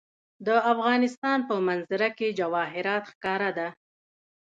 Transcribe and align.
د 0.47 0.49
افغانستان 0.73 1.39
په 1.49 1.55
منظره 1.67 2.09
کې 2.17 2.35
جواهرات 2.39 3.03
ښکاره 3.11 3.49
ده. 3.57 3.67